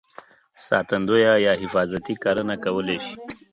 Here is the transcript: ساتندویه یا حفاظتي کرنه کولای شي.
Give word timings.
ساتندویه 0.67 1.33
یا 1.45 1.53
حفاظتي 1.63 2.15
کرنه 2.23 2.55
کولای 2.63 2.99
شي. 3.05 3.15